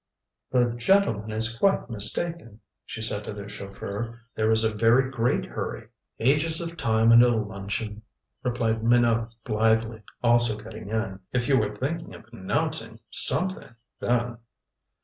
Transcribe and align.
"The 0.49 0.71
gentleman 0.77 1.29
is 1.31 1.55
quite 1.59 1.87
mistaken," 1.87 2.59
she 2.87 3.03
said 3.03 3.23
to 3.25 3.33
the 3.33 3.47
chauffeur. 3.47 4.19
"There 4.33 4.51
is 4.51 4.63
a 4.63 4.73
very 4.73 5.11
great 5.11 5.45
hurry." 5.45 5.89
"Ages 6.19 6.59
of 6.59 6.75
time 6.75 7.11
until 7.11 7.37
luncheon," 7.43 8.01
replied 8.41 8.83
Minot 8.83 9.29
blithely, 9.43 10.01
also 10.23 10.57
getting 10.59 10.89
in. 10.89 11.19
"If 11.33 11.47
you 11.47 11.59
were 11.59 11.75
thinking 11.77 12.15
of 12.15 12.25
announcing 12.33 12.99
something 13.11 13.75
then." 13.99 14.39